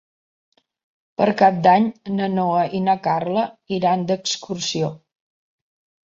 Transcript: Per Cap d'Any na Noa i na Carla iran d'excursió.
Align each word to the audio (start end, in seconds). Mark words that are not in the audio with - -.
Per 1.21 1.25
Cap 1.41 1.57
d'Any 1.67 1.83
na 2.19 2.29
Noa 2.37 2.63
i 2.79 2.81
na 2.85 2.95
Carla 3.09 3.43
iran 3.77 4.05
d'excursió. 4.13 4.89